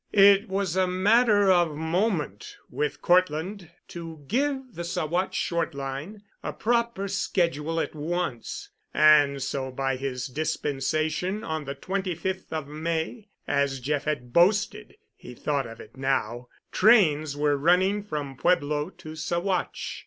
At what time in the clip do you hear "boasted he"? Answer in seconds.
14.33-15.35